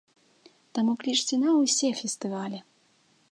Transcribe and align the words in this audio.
Таму 0.77 0.95
клічце 1.03 1.35
на 1.43 1.49
ўсе 1.59 1.89
фестывалі! 2.01 2.59